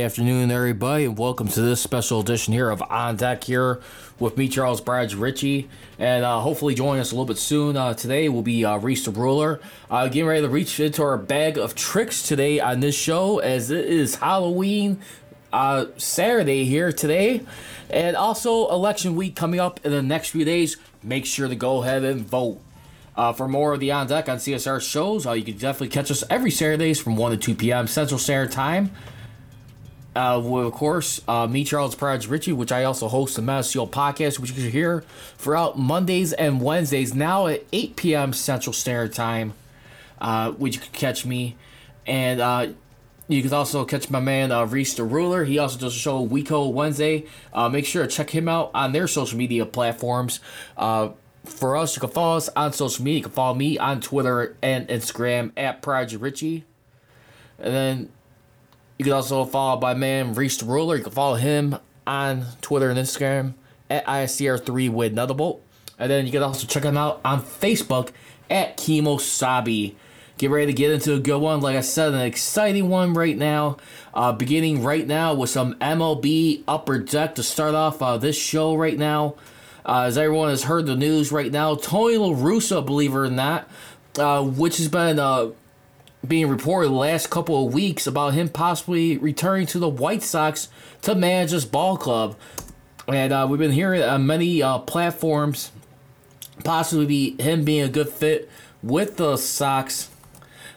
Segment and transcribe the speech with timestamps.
[0.00, 3.82] Good afternoon, everybody, and welcome to this special edition here of On Deck here
[4.18, 5.68] with me, Charles Bradge Richey.
[5.98, 7.76] And uh, hopefully, join us a little bit soon.
[7.76, 9.60] Uh, today will be uh, Riis the Ruler.
[9.90, 13.70] Uh, getting ready to reach into our bag of tricks today on this show as
[13.70, 15.02] it is Halloween
[15.52, 17.42] uh, Saturday here today.
[17.90, 20.78] And also, election week coming up in the next few days.
[21.02, 22.58] Make sure to go ahead and vote.
[23.18, 26.10] Uh, for more of the On Deck on CSR shows, uh, you can definitely catch
[26.10, 27.86] us every Saturdays from 1 to 2 p.m.
[27.86, 28.92] Central Standard Time.
[30.14, 33.72] Uh, well, of course, uh, me, Charles Pride Richey, which I also host the Mass
[33.72, 35.04] podcast, which you can hear
[35.38, 38.32] throughout Mondays and Wednesdays, now at 8 p.m.
[38.32, 39.54] Central Standard Time,
[40.20, 41.56] uh, which you can catch me.
[42.06, 42.68] And uh,
[43.28, 45.44] you can also catch my man, uh, Riis the Ruler.
[45.44, 47.26] He also does a show Weeko Wednesday.
[47.52, 50.40] Uh, make sure to check him out on their social media platforms.
[50.76, 51.10] Uh,
[51.44, 53.18] for us, you can follow us on social media.
[53.18, 56.64] You can follow me on Twitter and Instagram at Prodigy Richey.
[57.60, 58.08] And then
[59.00, 60.96] you can also follow my man Riis the Ruler.
[60.96, 63.54] You can follow him on Twitter and Instagram
[63.88, 65.60] at ISCR3 with Nutherbolt.
[65.98, 68.10] And then you can also check him out on Facebook
[68.50, 69.96] at Sabi.
[70.36, 71.62] Get ready to get into a good one.
[71.62, 73.78] Like I said, an exciting one right now.
[74.12, 78.74] Uh, beginning right now with some MLB Upper Deck to start off uh, this show
[78.74, 79.34] right now.
[79.86, 83.30] Uh, as everyone has heard the news right now, Tony La Russa, believe it or
[83.30, 83.66] not,
[84.18, 85.52] uh, which has been uh,
[86.26, 90.68] being reported the last couple of weeks about him possibly returning to the White Sox
[91.02, 92.36] to manage this ball club.
[93.08, 95.72] And uh, we've been hearing on many uh, platforms,
[96.64, 98.50] possibly be him being a good fit
[98.82, 100.10] with the Sox,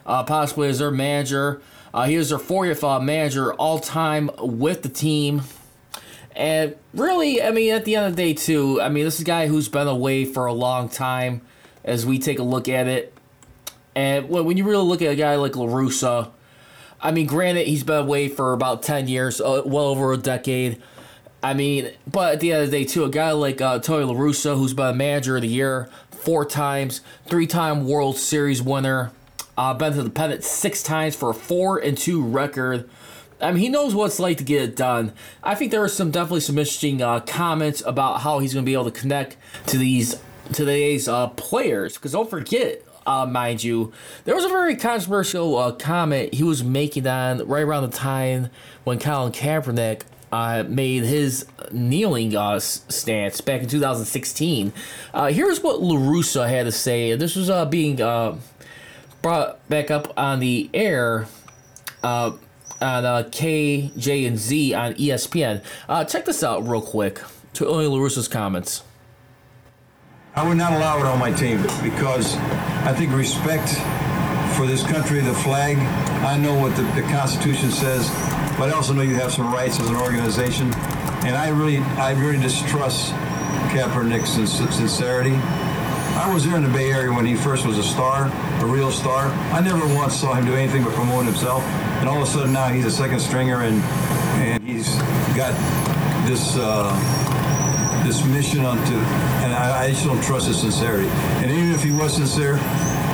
[0.06, 1.60] uh, possibly as their manager.
[2.06, 5.42] he was their 40th manager all time with the team.
[6.36, 9.20] And really, I mean, at the end of the day, too, I mean, this is
[9.20, 11.42] a guy who's been away for a long time
[11.84, 13.13] as we take a look at it.
[13.94, 16.30] And when you really look at a guy like La Russa,
[17.00, 20.82] I mean, granted, he's been away for about 10 years, uh, well over a decade.
[21.42, 24.04] I mean, but at the end of the day, too, a guy like uh, Tony
[24.04, 28.62] La Russa, who's been a manager of the year four times, three time World Series
[28.62, 29.12] winner,
[29.56, 32.88] uh, been to the pennant six times for a 4 and 2 record.
[33.40, 35.12] I mean, he knows what it's like to get it done.
[35.42, 38.68] I think there are some definitely some interesting uh, comments about how he's going to
[38.68, 40.18] be able to connect to these
[40.52, 41.94] today's uh, players.
[41.94, 43.92] Because don't forget, uh, mind you,
[44.24, 48.50] there was a very controversial uh, comment he was making on right around the time
[48.84, 50.02] when Colin Kaepernick
[50.34, 54.72] uh, made his kneeling uh, stance back in 2016.
[55.12, 57.14] Uh, here's what La Russa had to say.
[57.14, 58.36] This was uh, being uh,
[59.22, 61.28] brought back up on the air
[62.02, 62.32] uh,
[62.80, 65.62] on K, J, and Z on ESPN.
[66.10, 67.20] Check this out real quick.
[67.54, 68.82] To Tony La Russa's comments.
[70.36, 72.34] I would not allow it on my team because
[72.82, 73.68] I think respect
[74.56, 75.78] for this country, the flag.
[76.26, 78.10] I know what the, the Constitution says,
[78.58, 80.74] but I also know you have some rights as an organization,
[81.22, 83.12] and I really, I really distrust
[83.70, 84.30] Kaepernick's
[84.74, 85.36] sincerity.
[86.16, 88.26] I was there in the Bay Area when he first was a star,
[88.60, 89.26] a real star.
[89.52, 91.62] I never once saw him do anything but promote himself,
[92.00, 93.80] and all of a sudden now he's a second stringer, and
[94.42, 94.96] and he's
[95.36, 95.54] got
[96.26, 96.56] this.
[96.56, 96.90] Uh,
[98.04, 98.96] this mission onto,
[99.40, 101.08] and I, I, just don't trust his sincerity.
[101.40, 102.56] And even if he was sincere,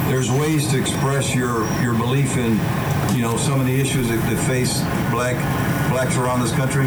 [0.09, 2.59] there's ways to express your your belief in,
[3.15, 4.81] you know, some of the issues that, that face
[5.13, 5.37] black
[5.93, 6.87] blacks around this country,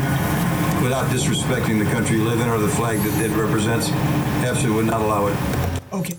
[0.84, 3.90] without disrespecting the country you live in or the flag that it represents.
[4.44, 5.38] Absolutely would not allow it.
[5.94, 6.18] Okay.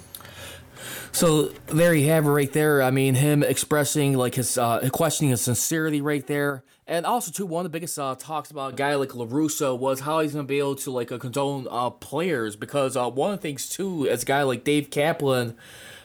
[1.14, 2.82] So there you have it right there.
[2.82, 6.64] I mean, him expressing like his uh, questioning his sincerity right there.
[6.88, 9.78] And also, too, one of the biggest uh, talks about a guy like La Russa
[9.78, 13.08] was how he's going to be able to like uh, condone uh, players because uh,
[13.08, 15.56] one of the things too, as a guy like Dave Kaplan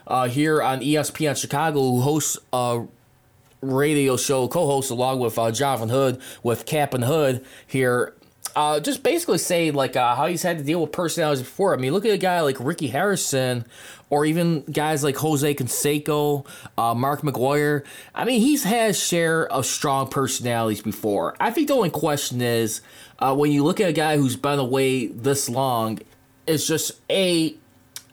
[0.06, 2.86] uh, here on ESPN Chicago, who hosts a
[3.62, 8.14] radio show, co-hosts along with uh, Jonathan Hood with Cap and Hood here.
[8.60, 11.72] Uh, just basically say like uh, how he's had to deal with personalities before.
[11.72, 13.64] I mean, look at a guy like Rickey Henderson,
[14.10, 16.46] or even guys like Jose Canseco,
[16.76, 17.86] uh, Mark McGwire.
[18.14, 21.36] I mean, he's had share of strong personalities before.
[21.40, 22.82] I think the only question is
[23.18, 26.00] uh, when you look at a guy who's been away this long,
[26.46, 27.54] it's just a.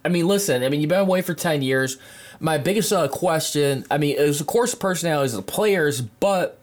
[0.06, 0.64] I mean, listen.
[0.64, 1.98] I mean, you've been away for ten years.
[2.40, 6.58] My biggest uh, question, I mean, is of course personalities of the players, but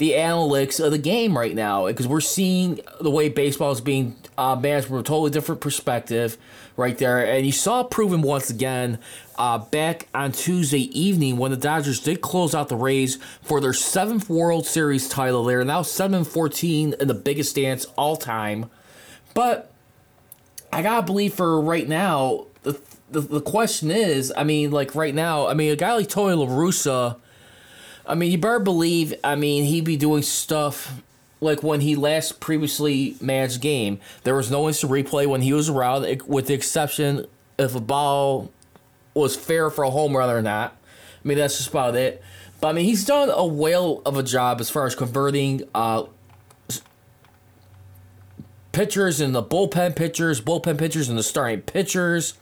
[0.00, 4.16] the analytics of the game right now because we're seeing the way baseball is being
[4.38, 6.38] uh, managed from a totally different perspective
[6.74, 7.22] right there.
[7.22, 8.98] And you saw proven once again
[9.36, 13.74] uh, back on Tuesday evening when the Dodgers did close out the Rays for their
[13.74, 15.44] seventh World Series title.
[15.44, 18.70] They're now 7 14 in the biggest dance all time.
[19.34, 19.70] But
[20.72, 22.80] I gotta believe for right now, the,
[23.10, 26.34] the, the question is I mean, like right now, I mean, a guy like Tony
[26.36, 27.20] La Russa
[28.10, 29.14] I mean, you better believe.
[29.22, 31.00] I mean, he'd be doing stuff
[31.40, 34.00] like when he last previously managed game.
[34.24, 37.26] There was no instant replay when he was around, with the exception
[37.56, 38.50] if a ball
[39.14, 40.76] was fair for a home run or not.
[41.24, 42.20] I mean, that's just about it.
[42.60, 46.04] But I mean, he's done a whale of a job as far as converting uh,
[48.72, 52.34] pitchers and the bullpen pitchers, bullpen pitchers and the starting pitchers.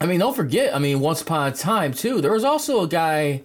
[0.00, 0.74] I mean, don't forget.
[0.74, 3.42] I mean, once upon a time too, there was also a guy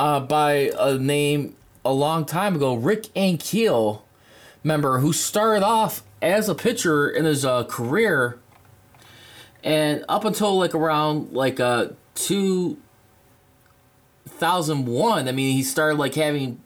[0.00, 1.54] uh, by a name
[1.84, 4.00] a long time ago, Rick Ankiel,
[4.64, 8.38] member who started off as a pitcher in his uh, career,
[9.62, 12.78] and up until like around like uh two
[14.26, 16.62] thousand one, I mean, he started like having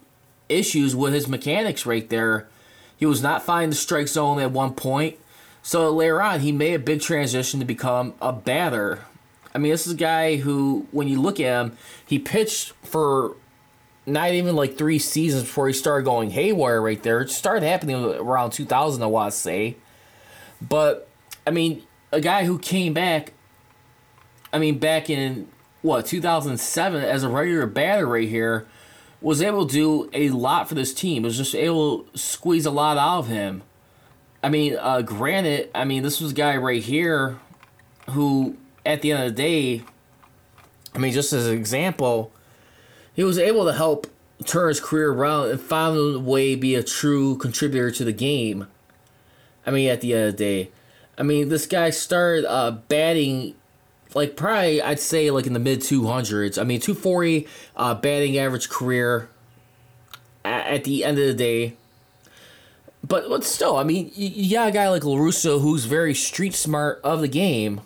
[0.49, 2.47] issues with his mechanics right there.
[2.97, 5.19] He was not finding the strike zone at one point.
[5.61, 9.07] So later on, he made a big transition to become a batter.
[9.55, 13.37] I mean, this is a guy who, when you look at him, he pitched for
[14.07, 17.21] not even like three seasons before he started going haywire right there.
[17.21, 19.77] It started happening around 2000, I want to say.
[20.61, 21.09] But,
[21.47, 23.33] I mean, a guy who came back,
[24.53, 25.49] I mean, back in,
[25.83, 28.67] what, 2007 as a regular batter right here,
[29.21, 31.23] was able to do a lot for this team.
[31.23, 33.63] Was just able to squeeze a lot out of him.
[34.43, 37.39] I mean, uh, granted, I mean, this was a guy right here
[38.11, 39.83] who, at the end of the day,
[40.95, 42.33] I mean, just as an example,
[43.15, 44.07] he was able to help
[44.45, 48.67] turn his career around and find a way be a true contributor to the game.
[49.67, 50.71] I mean, at the end of the day,
[51.17, 53.55] I mean, this guy started uh, batting
[54.15, 56.61] like probably I'd say like in the mid 200s.
[56.61, 57.47] I mean, 240
[57.77, 59.29] uh, batting average career
[60.45, 61.77] at, at, the end of the day.
[63.07, 66.55] But, but still, I mean, you, got a guy like La Russa who's very street
[66.55, 67.83] smart of the game.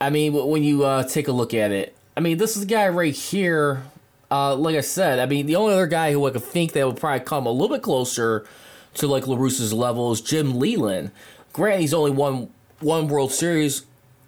[0.00, 2.66] I mean, when you uh, take a look at it, I mean, this is a
[2.66, 3.82] guy right here.
[4.30, 6.86] Uh, like I said, I mean, the only other guy who I could think that
[6.86, 8.46] would probably come a little bit closer
[8.94, 11.12] to like La Russa's level is Jim Leyland.
[11.52, 12.50] Grant, he's only won
[12.80, 13.84] one World Series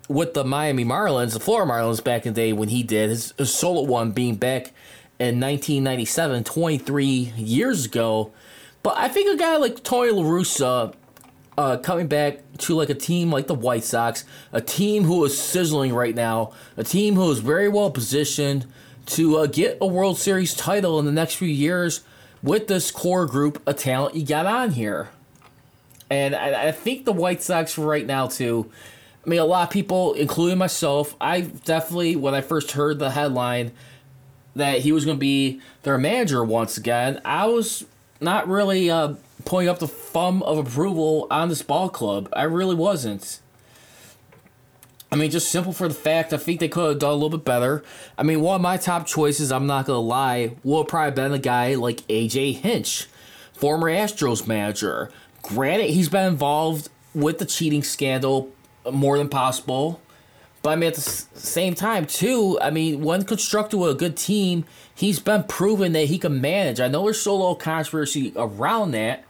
[0.09, 3.35] with the Miami Marlins, the Florida Marlins back in the day when he did his,
[3.37, 4.73] his solo one being back
[5.19, 7.05] in 1997, 23
[7.37, 8.33] years ago.
[8.83, 10.95] But I think a guy like Tony La Russa
[11.59, 15.39] uh, coming back to like a team like the White Sox, a team who is
[15.39, 18.65] sizzling right now, a team who is very well positioned
[19.07, 22.03] to uh, get a World Series title in the next few years
[22.43, 25.09] with this core group of talent you got on here.
[26.09, 28.71] And I, I think the White Sox right now too
[29.29, 33.11] I mean, a lot of people, including myself, I definitely, when I first heard the
[33.11, 33.73] headline
[34.57, 37.85] that he was going to be their manager once again, I was
[38.23, 39.15] not really uh,
[39.49, 42.29] pulling up the thumb of approval on this ball club.
[42.35, 43.41] I really wasn't.
[45.11, 47.31] I mean, just simple for the fact, I think they could have done a little
[47.31, 47.83] bit better.
[48.19, 51.13] I mean, one of my top choices, I'm not going to lie, would have probably
[51.13, 53.07] been a guy like AJ Hinch,
[53.55, 55.11] former Astros manager.
[55.41, 58.53] Granted, he's been involved with the cheating scandal
[58.93, 60.03] more than possible.
[60.61, 64.19] But I mean, at the same time, too, I mean, when constructed with a good
[64.19, 66.81] team, he's been proven that he can manage.
[66.81, 69.25] I know there's so little controversy around that,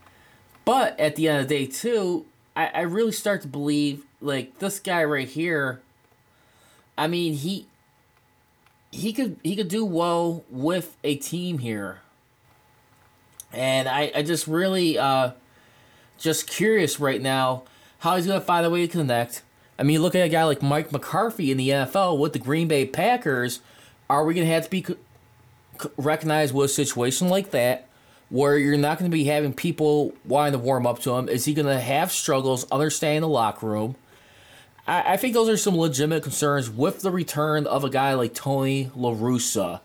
[0.68, 4.58] but at the end of the day, too, I, I really start to believe like
[4.58, 5.80] this guy right here.
[6.98, 7.66] I mean, he
[8.90, 12.00] he could he could do well with a team here,
[13.50, 15.30] and I I just really uh
[16.18, 17.62] just curious right now
[18.00, 19.40] how he's gonna find a way to connect
[19.78, 22.68] I mean, look at a guy like Mike McCarthy in the NFL with the Green
[22.68, 23.60] Bay Packers.
[24.10, 24.84] Are we to have to be
[25.96, 27.87] recognized with a situation like that
[28.30, 31.28] where you're not going to be having people wanting to warm up to him?
[31.28, 33.96] Is he going to have struggles understanding the locker room?
[34.86, 38.34] I, I think those are some legitimate concerns with the return of a guy like
[38.34, 39.80] Tony La Russa.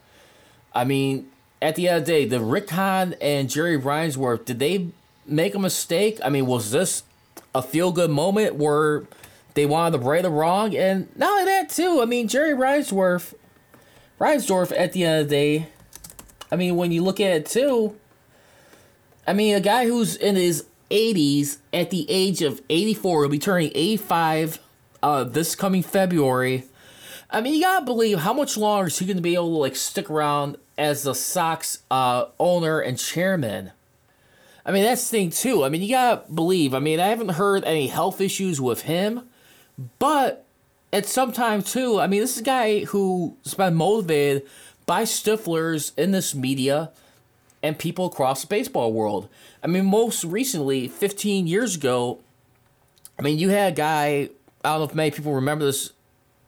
[0.73, 1.29] I mean,
[1.62, 4.88] at the end of the day, the Rick Hahn and Jerry Reinsdorf, did they
[5.25, 6.19] make a mistake?
[6.23, 7.03] I mean, was this
[7.55, 9.03] a feel good moment where
[9.53, 12.01] they wanted to right or wrong, and not only that too.
[12.01, 13.33] I mean, Jerry Reinsdorf,
[14.19, 15.67] Reinsdorf at the end of the day.
[16.51, 17.95] I mean, when you look at it too,
[19.25, 23.39] I mean, a guy who's in his 80s at the age of 84 will be
[23.39, 24.59] turning 85
[25.01, 26.65] uh, this coming February.
[27.29, 29.75] I mean, you gotta believe how much longer is he gonna be able to like
[29.75, 33.71] stick around as the Sox uh, owner and chairman?
[34.65, 35.63] I mean, that's the thing too.
[35.63, 36.73] I mean, you gotta believe.
[36.73, 39.27] I mean, I haven't heard any health issues with him.
[39.99, 40.45] But
[40.91, 44.43] at some time too, I mean, this is a guy who's been motivated
[44.85, 46.91] by Stiflers in this media
[47.63, 49.29] and people across the baseball world.
[49.63, 52.20] I mean, most recently, 15 years ago,
[53.17, 54.29] I mean, you had a guy,
[54.63, 55.93] I don't know if many people remember this,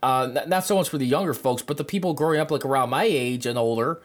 [0.04, 2.90] uh, not so much for the younger folks, but the people growing up like around
[2.90, 4.02] my age and older.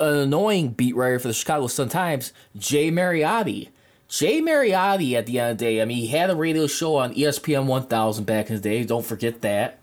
[0.00, 3.68] an annoying beat writer for the Chicago Sun Times, Jay Mariotti.
[4.08, 6.96] Jay Mariotti, at the end of the day, I mean, he had a radio show
[6.96, 8.82] on ESPN 1000 back in the day.
[8.82, 9.78] Don't forget that.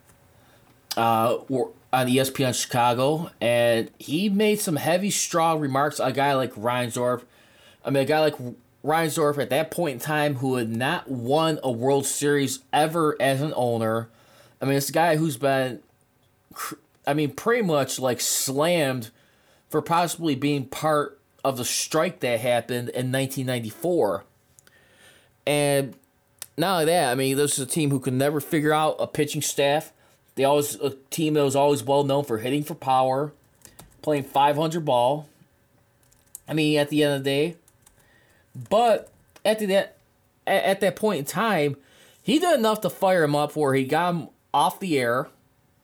[0.98, 1.38] Uh,
[1.94, 6.00] on ESPN Chicago, and he made some heavy, strong remarks.
[6.00, 7.24] A guy like Reinsdorf,
[7.86, 8.36] I mean, a guy like
[8.84, 13.41] Reinsdorf at that point in time who had not won a World Series ever as
[13.41, 14.10] an owner.
[14.62, 15.79] I mean, it's a guy who's been,
[17.06, 19.12] I mean, pretty much like slammed
[19.70, 24.25] for possibly being part of the strike that happened in 1994.
[25.46, 25.96] And
[26.58, 29.08] not only that, I mean, this is a team who could never figure out a
[29.08, 29.94] pitching staff.
[30.38, 33.34] They always a team that was always well known for hitting for power,
[34.03, 35.27] playing 500 ball.
[36.48, 37.56] I mean, at the end of the day,
[38.70, 39.12] but
[39.44, 39.98] at the that
[40.46, 41.75] at that point in time,
[42.22, 45.27] he did enough to fire him up where he got him off the air.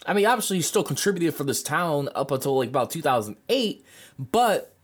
[0.06, 3.84] I mean, obviously, he still contributed for this town up until like about 2008,
[4.20, 4.76] but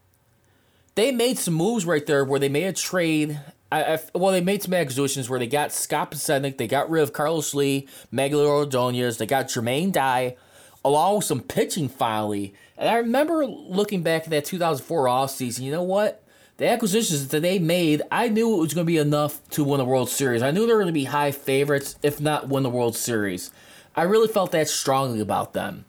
[0.95, 3.39] they made some moves right there where they made a trade.
[3.71, 7.03] I, I, well, they made some acquisitions where they got Scott Podsednik, they got rid
[7.03, 10.35] of Carlos Lee, Magglio Ordonez, they got Jermaine Dye,
[10.83, 12.53] along with some pitching finally.
[12.77, 16.23] And I remember looking back at that 2004 offseason, you know what?
[16.57, 19.77] The acquisitions that they made, I knew it was going to be enough to win
[19.77, 20.41] the World Series.
[20.41, 23.51] I knew they were going to be high favorites, if not win the World Series.
[23.95, 25.85] I really felt that strongly about them.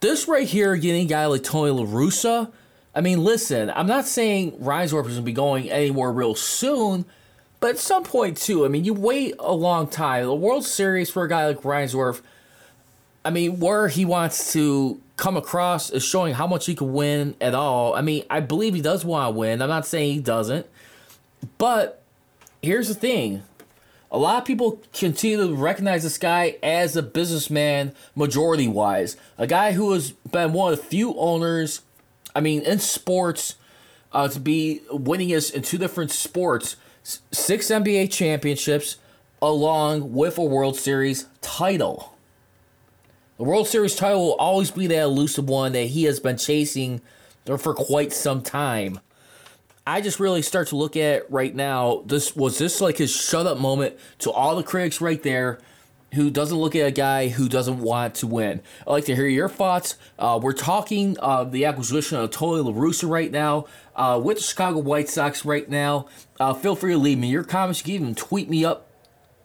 [0.00, 2.52] This right here, getting a guy like Tony La Russa,
[2.94, 7.04] I mean, listen, I'm not saying Reinsdorf is going to be going anywhere real soon,
[7.64, 10.26] but at some point, too, I mean, you wait a long time.
[10.26, 12.20] The World Series for a guy like Reinsdorf,
[13.24, 17.34] I mean, where he wants to come across is showing how much he can win
[17.40, 17.94] at all.
[17.94, 19.62] I mean, I believe he does want to win.
[19.62, 20.66] I'm not saying he doesn't.
[21.56, 22.02] But
[22.60, 23.44] here's the thing
[24.10, 29.16] a lot of people continue to recognize this guy as a businessman, majority wise.
[29.38, 31.80] A guy who has been one of the few owners
[32.34, 33.54] I mean, in sports,
[34.12, 38.96] uh, to be winning winningest in two different sports, six NBA championships,
[39.40, 42.16] along with a World Series title.
[43.36, 47.00] The World Series title will always be that elusive one that he has been chasing
[47.44, 49.00] for quite some time.
[49.86, 52.02] I just really start to look at right now.
[52.06, 55.58] This was this like his shut up moment to all the critics right there
[56.14, 58.60] who doesn't look at a guy who doesn't want to win.
[58.86, 59.96] I'd like to hear your thoughts.
[60.18, 63.66] Uh, we're talking uh, the acquisition of Tony La Russa right now
[63.96, 66.06] uh, with the Chicago White Sox right now.
[66.40, 67.80] Uh, feel free to leave me your comments.
[67.80, 68.88] You can even tweet me up.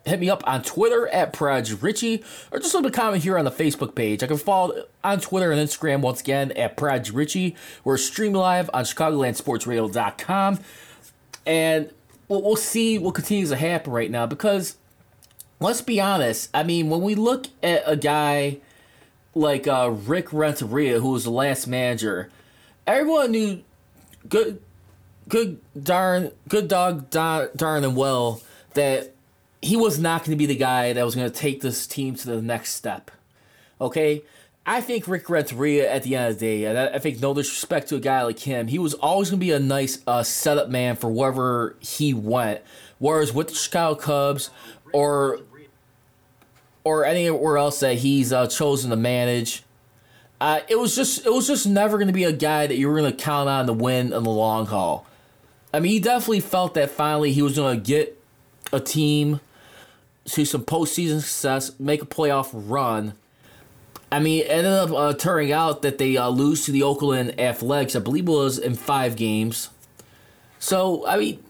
[0.06, 3.44] Hit me up on Twitter at Praj Richey, or just leave a comment here on
[3.44, 4.22] the Facebook page.
[4.22, 7.54] I can follow on Twitter and Instagram once again at Praj Richey.
[7.84, 10.60] We're streaming live on ChicagolandSportsRadio.com,
[11.44, 11.90] and
[12.28, 14.78] we'll, we'll see what continues to happen right now because
[15.60, 16.50] let's be honest.
[16.52, 18.58] I mean, when we look at a guy
[19.34, 22.30] like uh, Rick Renteria, who was the last manager,
[22.86, 23.62] everyone knew
[24.28, 24.60] good,
[25.28, 28.42] good darn, good dog darn, and well
[28.74, 29.14] that
[29.62, 32.14] he was not going to be the guy that was going to take this team
[32.14, 33.10] to the next step.
[33.80, 34.22] Okay.
[34.66, 37.88] I think Rick Renteria, at the end of the day, and I think no disrespect
[37.88, 40.68] to a guy like him, he was always going to be a nice uh, setup
[40.68, 42.60] man for wherever he went.
[42.98, 44.50] Whereas with the Chicago Cubs
[44.92, 45.40] or
[46.84, 49.62] or anywhere else that he's uh, chosen to manage.
[50.40, 52.88] Uh, it was just it was just never going to be a guy that you
[52.88, 55.06] were going to count on to win in the long haul.
[55.72, 58.20] I mean, he definitely felt that finally he was going to get
[58.72, 59.40] a team
[60.26, 63.14] to some postseason success, make a playoff run.
[64.10, 67.38] I mean, it ended up uh, turning out that they uh, lose to the Oakland
[67.38, 67.94] Athletics.
[67.94, 69.70] I believe it was in five games.
[70.58, 71.42] So I mean,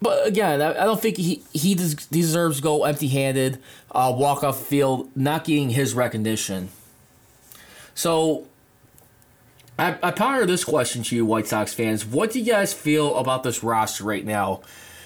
[0.00, 3.58] but again, I, don't think he he des- deserves to go empty handed,
[3.90, 6.68] uh, walk off field, not getting his recognition.
[7.94, 8.46] So,
[9.78, 12.04] I, I ponder this question to you, White Sox fans.
[12.04, 14.60] What do you guys feel about this roster right now?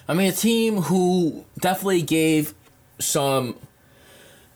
[0.09, 2.55] I mean, a team who definitely gave
[2.99, 3.57] some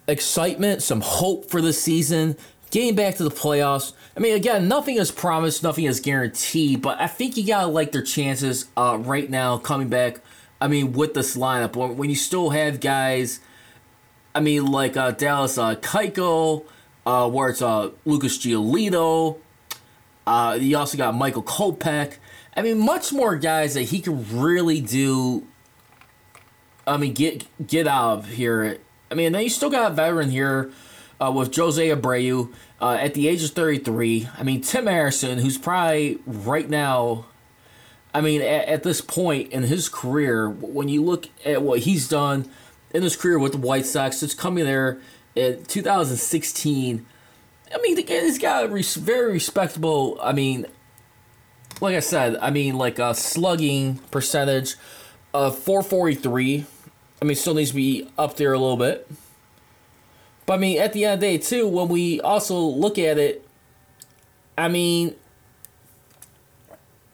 [0.09, 2.37] excitement, some hope for the season,
[2.75, 3.93] getting back to the playoffs.
[4.17, 7.93] I mean, again, nothing is promised, nothing is guaranteed, but I think you gotta like
[7.93, 10.19] their chances uh, right now coming back.
[10.61, 13.39] I mean, with this lineup, when you still have guys,
[14.35, 16.65] I mean, like uh, Dallas uh, Keuchel,
[17.07, 19.39] uh, where it's uh, Lucas Giolito.
[20.27, 22.15] Uh, you also got Michael Kopech.
[22.57, 25.47] I mean, much more guys that he could really do.
[26.89, 28.79] I mean, get get out of here.
[29.13, 30.73] I mean, then you still got a veteran here
[31.25, 34.29] uh, with Jose Abreu uh, at the age of 33.
[34.37, 37.27] I mean, Tim Anderson, who's probably right now,
[38.13, 42.09] I mean, at, at, this point in his career, when you look at what he's
[42.09, 42.49] done
[42.93, 45.01] in his career with the White Sox, it's coming there
[45.35, 47.07] in 2016.
[47.75, 48.69] I mean, he's got a
[49.01, 50.67] very respectable, I mean,
[51.81, 54.77] like I said, I mean, like a slugging percentage
[55.33, 56.67] of 443.
[57.21, 59.09] I mean, still needs to be up there a little bit.
[60.47, 63.19] But I mean, at the end of the day, too, when we also look at
[63.19, 63.47] it,
[64.57, 65.15] I mean,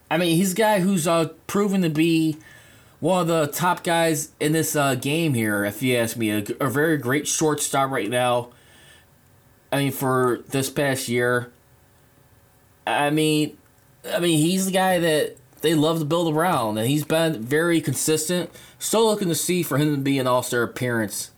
[0.09, 2.37] I mean, he's a guy who's uh, proven to be
[2.99, 6.29] one of the top guys in this uh, game here, if you ask me.
[6.31, 8.49] A, a very great shortstop right now.
[9.71, 11.51] I mean, for this past year.
[12.85, 13.57] I mean,
[14.13, 17.79] I mean, he's the guy that they love to build around, and he's been very
[17.79, 18.49] consistent.
[18.79, 21.31] Still looking to see for him to be an All Star appearance.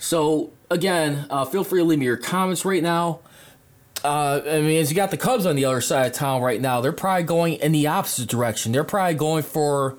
[0.00, 3.20] So again, uh, feel free to leave me your comments right now.
[4.02, 6.58] Uh, I mean, as you got the Cubs on the other side of town right
[6.60, 8.72] now, they're probably going in the opposite direction.
[8.72, 9.98] They're probably going for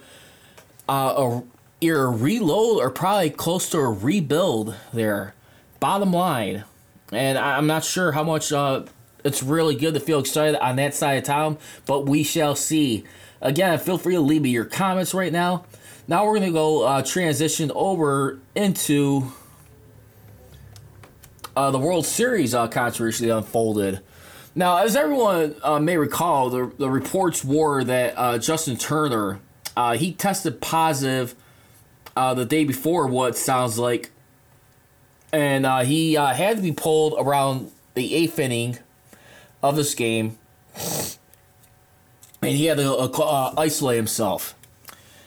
[0.89, 1.43] uh, a
[1.81, 5.35] either reload or probably close to a rebuild there.
[5.79, 6.63] Bottom line,
[7.11, 8.83] and I'm not sure how much uh,
[9.23, 13.03] it's really good to feel excited on that side of town, but we shall see.
[13.39, 15.65] Again, feel free to leave me your comments right now.
[16.07, 19.31] Now we're gonna go uh, transition over into
[21.55, 24.01] uh, the World Series uh, controversy unfolded.
[24.53, 29.39] Now, as everyone uh, may recall, the, the reports were that uh, Justin Turner
[29.77, 31.35] uh, he tested positive
[32.17, 33.07] uh, the day before.
[33.07, 34.11] What sounds like,
[35.31, 38.79] and he had to be pulled around the eighth inning
[39.63, 40.37] of this game,
[42.41, 44.55] and he had to isolate himself.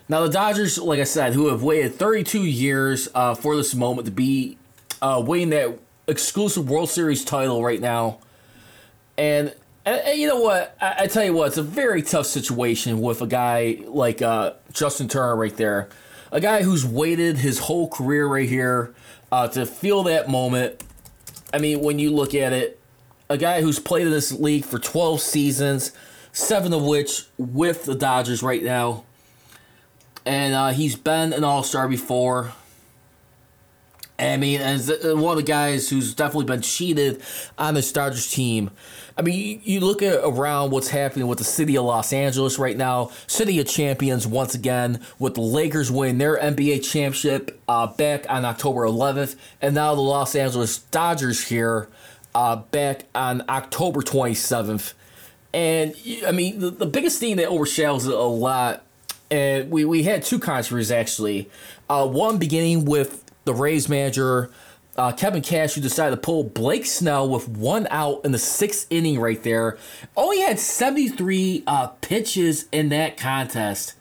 [0.07, 4.13] Now, the Dodgers, like I said, who have waited 32 years for this moment to
[4.13, 4.59] be
[5.03, 8.19] waiting that exclusive World Series title right now.
[9.17, 10.77] And, and, and you know what?
[10.81, 14.55] I, I, tell you what, it's a very tough situation with a guy like uh,
[14.73, 15.89] Justin Turner right there.
[16.33, 18.95] A guy who's waited his whole career right here
[19.31, 20.83] uh, to feel that moment.
[21.53, 22.81] I mean, when you look at it,
[23.29, 25.93] a guy who's played in this league for 12 seasons,
[26.33, 29.05] seven of which with the Dodgers right now.
[30.27, 32.53] And uh, he's been an All Star before.
[34.19, 37.21] I mean, as one of the guys who's definitely been cheated
[37.59, 38.71] on the Dodgers team.
[39.17, 42.77] I mean, you look at around what's happening with the city of Los Angeles right
[42.77, 43.11] now.
[43.27, 48.45] City of Champions once again, with the Lakers win their NBA championship uh, back on
[48.45, 51.89] October 11th, and now the Los Angeles Dodgers here
[52.35, 54.95] uh, back on October 27th.
[55.53, 55.95] And
[56.27, 58.85] I mean, the, the biggest thing that overshadows it a lot,
[59.31, 61.49] and we, we had two controversies actually.
[61.89, 64.51] Uh, one beginning with the Rays manager,
[64.97, 68.87] uh, Kevin Cash, who decided to pull Blake Snell with one out in the sixth
[68.91, 69.79] inning right there.
[70.17, 73.95] Only had 73 uh, pitches in that contest.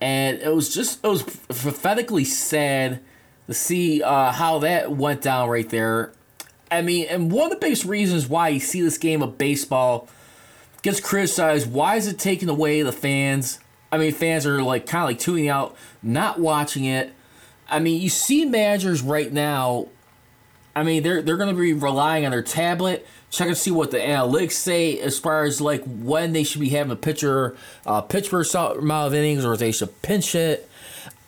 [0.00, 3.00] And it was just, it was pathetically sad
[3.46, 6.12] to see uh, how that went down right there.
[6.70, 10.08] I mean, and one of the biggest reasons why you see this game of baseball
[10.82, 13.60] gets criticized, why is it taking away the fans?
[13.92, 17.14] I mean, fans are like kind of like tuning out, not watching it
[17.74, 19.88] I mean, you see managers right now.
[20.76, 23.90] I mean, they're they're going to be relying on their tablet, checking to see what
[23.90, 28.00] the analytics say as far as like when they should be having a pitcher uh,
[28.00, 30.70] pitch per amount of innings or they should pinch it.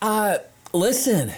[0.00, 0.38] Uh,
[0.72, 1.32] listen,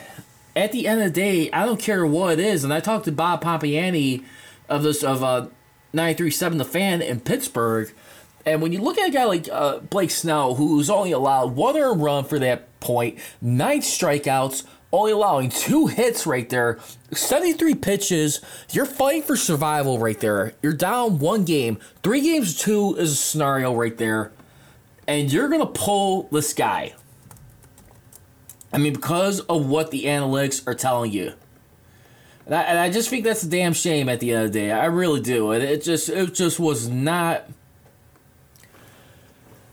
[0.54, 2.62] at the end of the day, I don't care what it is.
[2.62, 4.24] And I talked to Bob Pompeani
[4.68, 5.48] of this of uh,
[5.94, 7.90] 937 The Fan in Pittsburgh.
[8.44, 11.76] And when you look at a guy like uh, Blake Snell, who's only allowed one
[11.98, 16.78] run for that point, nine strikeouts, only allowing two hits right there,
[17.12, 18.40] 73 pitches.
[18.70, 20.54] You're fighting for survival right there.
[20.62, 21.78] You're down one game.
[22.02, 24.32] Three games, two is a scenario right there.
[25.06, 26.94] And you're going to pull this guy.
[28.72, 31.32] I mean, because of what the analytics are telling you.
[32.46, 34.58] And I, and I just think that's a damn shame at the end of the
[34.58, 34.72] day.
[34.72, 35.52] I really do.
[35.52, 37.46] It, it just it just was not.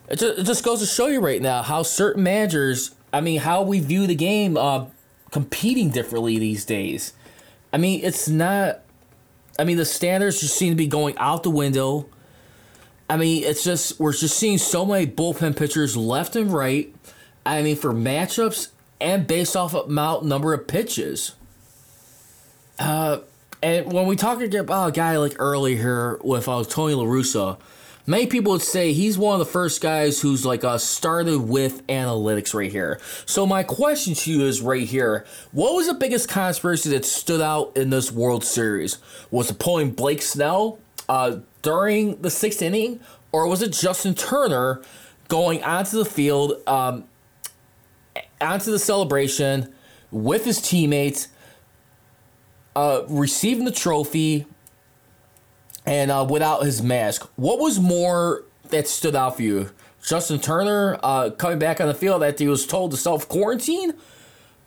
[0.10, 3.40] It just, it just goes to show you right now how certain managers I mean,
[3.40, 4.88] how we view the game uh,
[5.36, 7.12] competing differently these days.
[7.74, 8.80] I mean, it's not.
[9.60, 12.08] I mean, the standards just seem to be going out the window.
[13.10, 16.96] I mean, it's just we're just seeing so many bullpen pitchers left and right.
[17.46, 18.70] I mean, for matchups
[19.02, 21.36] and based off of amount number of pitches.
[22.80, 23.18] Uh,
[23.62, 27.58] and when we talk about a guy like earlier with uh, Tony La Russa,
[28.08, 31.86] Many people would say he's one of the first guys who's like uh, started with
[31.88, 33.00] analytics right here.
[33.26, 37.42] So my question to you is right here: What was the biggest conspiracy that stood
[37.42, 39.00] out in this World Series?
[39.32, 40.78] Was it pulling Blake Snell
[41.10, 43.00] uh, during the sixth inning,
[43.32, 44.84] or was it Justin Turner
[45.28, 47.06] going onto the field, um,
[48.40, 49.74] onto the celebration
[50.12, 51.30] with his teammates,
[52.76, 54.46] uh, receiving the trophy?
[55.86, 57.30] And uh, without his mask.
[57.36, 59.70] What was more that stood out for you,
[60.04, 63.94] Justin Turner uh, coming back on the field that he was told to self quarantine?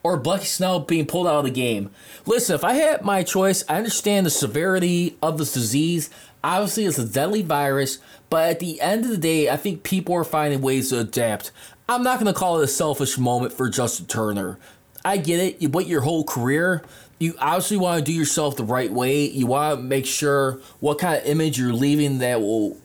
[0.04, 1.90] Or Blake Snell being pulled out of the game?
[2.24, 6.09] Listen, if I had my choice, I understand the severity of this disease.
[6.42, 7.98] Obviously, it's a deadly virus,
[8.31, 11.50] but at the end of the day, I think people are finding ways to adapt.
[11.88, 14.59] I'm not going to call it a selfish moment for Justin Turner.
[15.04, 15.61] I get it.
[15.61, 16.85] You wait your whole career.
[17.18, 19.28] You obviously want to do yourself the right way.
[19.28, 22.78] You want to make sure what kind of image you're leaving that will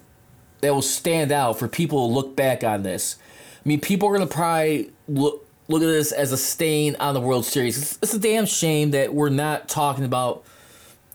[0.61, 3.17] that will stand out for people to look back on this.
[3.63, 7.19] I mean, people are gonna probably look look at this as a stain on the
[7.19, 7.77] World Series.
[7.77, 10.43] It's, it's a damn shame that we're not talking about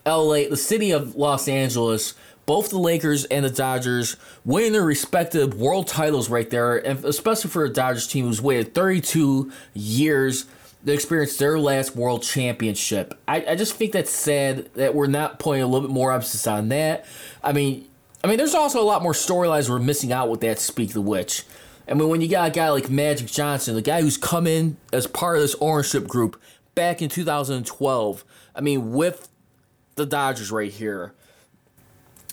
[0.07, 2.15] L.A., the city of Los Angeles.
[2.47, 7.51] Both the Lakers and the Dodgers winning their respective world titles right there, and especially
[7.51, 10.47] for a Dodgers team who's waited 32 years
[10.87, 13.19] experience their last world championship.
[13.27, 16.47] I, I just think that's sad that we're not putting a little bit more emphasis
[16.47, 17.05] on that.
[17.43, 17.89] I mean,
[18.23, 21.01] I mean, there's also a lot more storylines we're missing out with that Speak the
[21.01, 21.45] Witch.
[21.89, 24.77] I mean, when you got a guy like Magic Johnson, the guy who's come in
[24.93, 26.41] as part of this ownership group
[26.75, 29.29] back in 2012, I mean, with
[29.95, 31.13] the Dodgers right here.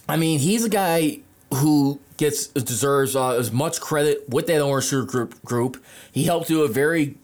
[0.08, 1.19] I mean, he's a guy
[1.53, 5.41] who gets deserves uh, as much credit with that ownership group.
[5.43, 7.15] Group he helped do a very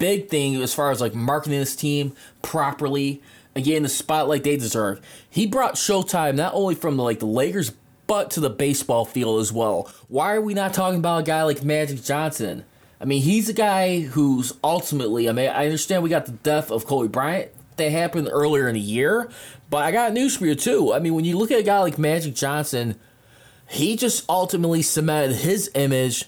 [0.00, 3.22] big thing as far as like marketing this team properly
[3.54, 5.00] and getting the spotlight they deserve.
[5.28, 7.72] He brought Showtime not only from the, like the Lakers
[8.08, 9.88] but to the baseball field as well.
[10.08, 12.64] Why are we not talking about a guy like Magic Johnson?
[13.00, 15.28] I mean, he's a guy who's ultimately.
[15.28, 18.74] I mean, I understand we got the death of Kobe Bryant that happened earlier in
[18.74, 19.30] the year,
[19.70, 20.92] but I got news for you too.
[20.92, 22.98] I mean, when you look at a guy like Magic Johnson,
[23.68, 26.24] he just ultimately cemented his image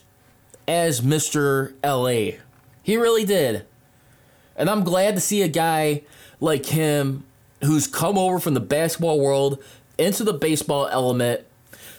[0.69, 1.73] as Mr.
[1.85, 2.39] LA.
[2.83, 3.65] He really did.
[4.57, 6.03] And I'm glad to see a guy
[6.41, 7.25] like him
[7.65, 9.63] who's come over from the basketball world
[9.99, 11.45] into the baseball element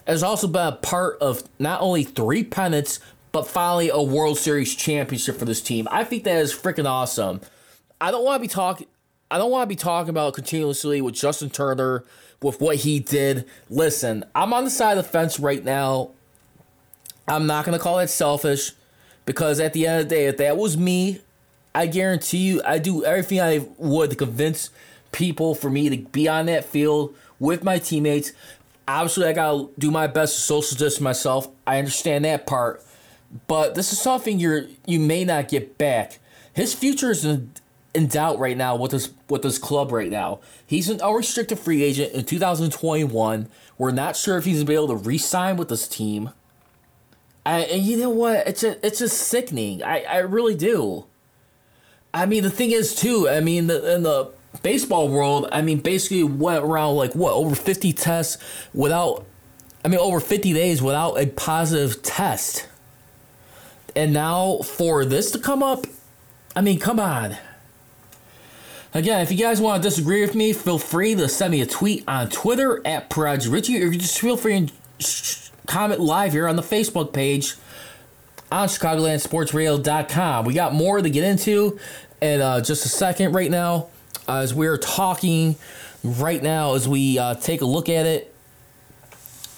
[0.06, 3.00] has also been a part of not only three pennants,
[3.32, 5.88] but finally a World Series championship for this team.
[5.89, 7.41] I think that is freaking awesome.
[8.00, 8.88] I don't want to be talking.
[9.32, 12.04] I don't want to be talking about continuously with Justin Turner
[12.41, 13.46] with what he did.
[13.69, 16.12] Listen, I'm on the side of the fence right now.
[17.28, 18.74] I'm not gonna call it selfish
[19.26, 21.22] because at the end of the day, if that was me,
[21.76, 24.70] I guarantee you, I do everything I would to convince
[25.12, 28.32] people for me to be on that field with my teammates
[28.88, 31.48] obviously I gotta do my best to social distance myself.
[31.66, 32.84] I understand that part,
[33.48, 36.20] but this is something you're you may not get back.
[36.54, 37.52] His future is in,
[37.94, 40.40] in doubt right now with this with this club right now.
[40.66, 43.48] He's an unrestricted free agent in 2021.
[43.78, 46.32] We're not sure if he's gonna be able to re-sign with this team.
[47.46, 48.48] I, and you know what?
[48.48, 49.84] It's a, it's just sickening.
[49.84, 51.06] I, I really do.
[52.14, 53.28] I mean, the thing is too.
[53.28, 57.56] I mean, the in the baseball world, I mean, basically went around like what over
[57.56, 58.38] 50 tests
[58.74, 59.26] without,
[59.84, 62.68] I mean, over 50 days without a positive test.
[63.96, 65.86] And now for this to come up,
[66.56, 67.38] I mean, come on.
[68.94, 71.66] Again, if you guys want to disagree with me, feel free to send me a
[71.66, 76.56] tweet on Twitter at Praj Richey, or just feel free to comment live here on
[76.56, 77.56] the Facebook page
[78.52, 80.45] on ChicagolandSportsRadio.com.
[80.45, 81.80] We got more to get into
[82.21, 83.88] in uh, just a second right now
[84.28, 85.56] as we're talking
[86.04, 88.34] right now, as we uh, take a look at it.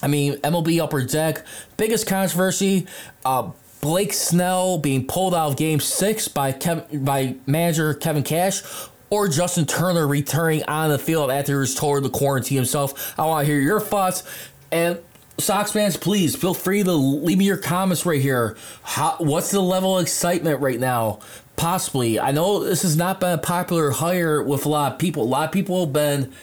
[0.01, 1.45] I mean, MLB Upper Deck,
[1.77, 2.87] biggest controversy.
[3.23, 8.61] Uh, Blake Snell being pulled out of Game Six by Kev- by manager Kevin Cash,
[9.09, 13.17] or Justin Turner returning on the field after he was told to quarantine himself.
[13.19, 14.23] I want to hear your thoughts.
[14.71, 14.99] And
[15.37, 18.55] Sox fans, please feel free to leave me your comments right here.
[18.83, 21.19] How, what's the level of excitement right now
[21.55, 22.19] Possibly.
[22.19, 25.23] I know this has not been a popular hire with a lot of people.
[25.23, 26.33] A lot of people have been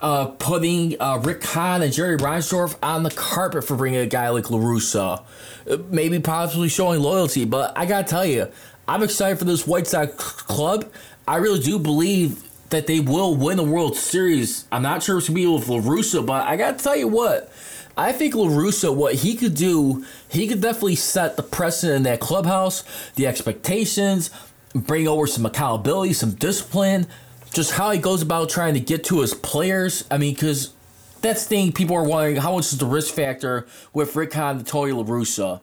[0.00, 4.28] uh, putting uh, Rick Hahn and Jerry Reinsdorf on the carpet for bringing a guy
[4.30, 5.22] like La Russa.
[5.70, 8.48] Uh, maybe possibly showing loyalty, but I gotta tell you,
[8.88, 10.90] I'm excited for this White Sox club.
[11.28, 14.66] I really do believe that they will win the World Series.
[14.72, 17.52] I'm not sure it's gonna be with La Russa, but I gotta tell you what.
[17.96, 22.02] I think La Russa, what he could do, he could definitely set the precedent in
[22.02, 24.30] that clubhouse, the expectations,
[24.74, 27.06] bring over some accountability, some discipline,
[27.54, 30.04] just how he goes about trying to get to his players.
[30.10, 30.74] I mean, because
[31.22, 34.58] that's the thing people are wondering how much is the risk factor with Rick Hahn
[34.58, 35.60] and Tony La Russa.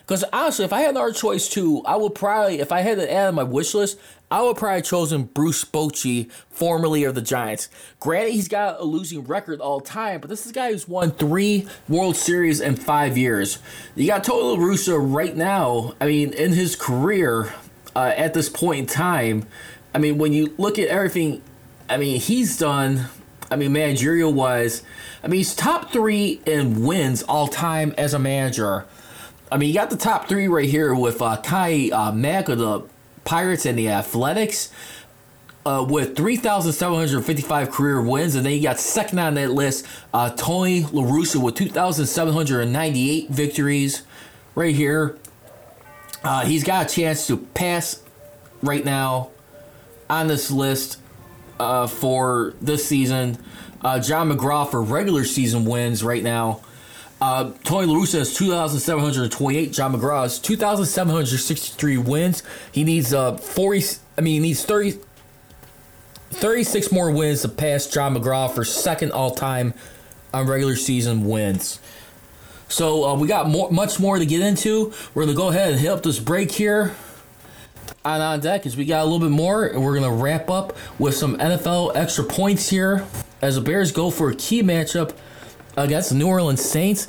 [0.00, 3.12] Because honestly, if I had another choice too, I would probably, if I had to
[3.12, 3.98] add on my wish list,
[4.34, 7.68] I would probably chosen Bruce Bochy, formerly of the Giants.
[8.00, 11.12] Granted, he's got a losing record all time, but this is a guy who's won
[11.12, 13.60] three World Series in five years.
[13.94, 15.94] You got Tony La Russa right now.
[16.00, 17.54] I mean, in his career,
[17.94, 19.46] uh, at this point in time,
[19.94, 21.40] I mean, when you look at everything,
[21.88, 23.06] I mean, he's done.
[23.52, 24.82] I mean, managerial wise,
[25.22, 28.84] I mean, he's top three in wins all time as a manager.
[29.52, 32.88] I mean, you got the top three right here with uh, Kai uh, the
[33.24, 34.70] Pirates and the Athletics.
[35.66, 40.82] Uh, with 3,755 career wins, and then you got second on that list, uh, Tony
[40.92, 44.02] La Russa with 2,798 victories
[44.54, 45.16] right here.
[46.22, 48.02] Uh, he's got a chance to pass
[48.62, 49.30] right now
[50.10, 50.98] on this list
[51.58, 53.38] uh, for this season.
[53.82, 56.62] Uh, John McGraw for regular season wins right now.
[57.20, 59.72] Uh, Tony La Russa has 2,728.
[59.72, 62.42] John McGraw has 2,763 wins.
[62.72, 63.98] He needs uh 40.
[64.18, 64.98] I mean, he needs 30.
[66.30, 69.72] 36 more wins to pass John McGraw for second all time
[70.32, 71.78] on regular season wins.
[72.68, 74.92] So uh, we got more, much more to get into.
[75.14, 76.94] We're gonna go ahead and hit up this break here
[78.04, 80.76] on on deck as we got a little bit more, and we're gonna wrap up
[80.98, 83.06] with some NFL extra points here
[83.40, 85.14] as the Bears go for a key matchup
[85.76, 87.08] against the New Orleans Saints.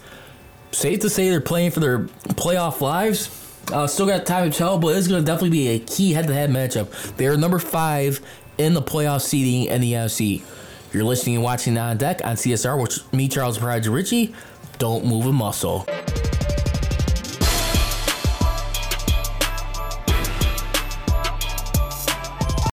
[0.72, 3.42] Safe to say they're playing for their playoff lives.
[3.72, 6.50] Uh, still got time to tell, but it's going to definitely be a key head-to-head
[6.50, 7.16] matchup.
[7.16, 8.20] They're number five
[8.58, 10.44] in the playoff seeding in the NFC.
[10.94, 14.34] You're listening and watching on deck on CSR, which me, Charles Pride Richey.
[14.78, 15.86] Don't move a muscle.